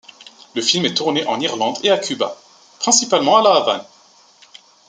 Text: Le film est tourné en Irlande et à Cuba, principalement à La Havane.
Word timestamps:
Le 0.55 0.63
film 0.63 0.83
est 0.87 0.95
tourné 0.95 1.27
en 1.27 1.39
Irlande 1.41 1.77
et 1.83 1.91
à 1.91 1.99
Cuba, 1.99 2.35
principalement 2.79 3.37
à 3.37 3.43
La 3.43 3.51
Havane. 3.57 3.85